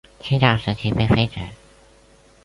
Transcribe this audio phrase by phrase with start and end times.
[0.19, 1.39] 秦朝时期被废止。